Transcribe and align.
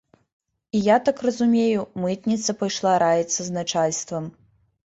І, 0.71 0.79
я 0.85 0.95
так 1.09 1.21
разумею, 1.27 1.83
мытніца 2.05 2.57
пайшла 2.63 2.97
раіцца 3.07 3.39
з 3.51 3.57
начальствам. 3.59 4.23